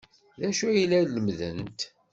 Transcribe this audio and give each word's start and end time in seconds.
D 0.39 0.41
acu 0.47 0.63
ay 0.67 0.83
la 0.89 0.99
lemmdent? 1.13 1.79